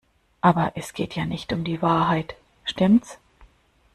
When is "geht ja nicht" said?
0.93-1.53